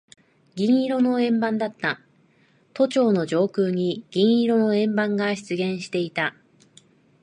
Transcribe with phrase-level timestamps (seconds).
[0.55, 2.01] 銀色の円盤だった。
[2.73, 6.33] 都庁の上空に銀色の円盤が出現していた。